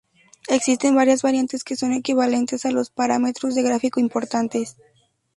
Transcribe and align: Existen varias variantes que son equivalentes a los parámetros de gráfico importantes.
Existen 0.47 0.95
varias 0.95 1.21
variantes 1.21 1.63
que 1.63 1.75
son 1.75 1.93
equivalentes 1.93 2.65
a 2.65 2.71
los 2.71 2.89
parámetros 2.89 3.53
de 3.53 3.61
gráfico 3.61 3.99
importantes. 3.99 4.77